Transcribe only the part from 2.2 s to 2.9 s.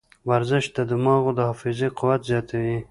زیاتوي.